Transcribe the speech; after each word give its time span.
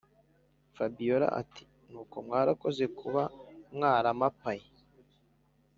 fabiora 0.75 1.27
ati”nuko 1.41 2.15
mwarakoze 2.25 2.83
kuba 2.99 3.23
mwaramapaye 3.75 4.65